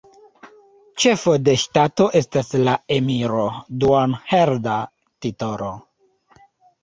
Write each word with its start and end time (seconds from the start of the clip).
Ĉefo 1.01 1.33
de 1.49 1.53
ŝtato 1.63 2.07
estas 2.19 2.47
la 2.67 2.73
Emiro, 2.95 3.45
duon-hereda 3.83 4.79
titolo. 5.27 5.69